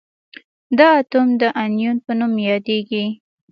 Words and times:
دا 0.77 0.87
اتوم 0.99 1.27
د 1.41 1.43
انیون 1.63 1.97
په 2.05 2.11
نوم 2.19 2.33
یادیږي. 2.49 3.05